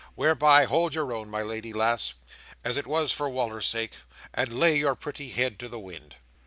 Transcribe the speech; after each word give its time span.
Whereby, 0.15 0.63
hold 0.65 0.95
your 0.95 1.13
own, 1.13 1.29
my 1.29 1.43
lady 1.43 1.73
lass, 1.73 2.15
as 2.63 2.75
if 2.75 2.85
it 2.85 2.89
was 2.89 3.11
for 3.11 3.29
Wal"r's 3.29 3.67
sake, 3.67 3.91
and 4.33 4.51
lay 4.59 4.75
your 4.75 4.95
pretty 4.95 5.29
head 5.29 5.59
to 5.59 5.69
the 5.69 5.77
wind." 5.79 6.15